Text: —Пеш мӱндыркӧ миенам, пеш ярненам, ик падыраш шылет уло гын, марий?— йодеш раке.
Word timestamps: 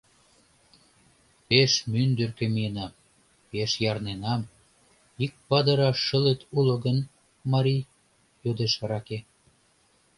—Пеш 1.47 1.71
мӱндыркӧ 1.91 2.45
миенам, 2.55 2.91
пеш 3.49 3.71
ярненам, 3.91 4.41
ик 5.23 5.33
падыраш 5.47 5.97
шылет 6.07 6.41
уло 6.57 6.75
гын, 6.85 6.97
марий?— 7.51 7.87
йодеш 8.43 8.73
раке. 8.89 9.19